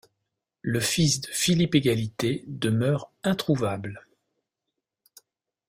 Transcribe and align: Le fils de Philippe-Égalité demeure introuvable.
Le 0.63 0.79
fils 0.79 1.21
de 1.21 1.27
Philippe-Égalité 1.29 2.43
demeure 2.47 3.11
introuvable. 3.21 4.07